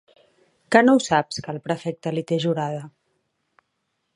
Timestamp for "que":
0.75-0.81, 1.47-1.53